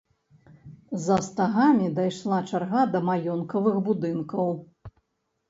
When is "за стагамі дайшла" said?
1.03-2.39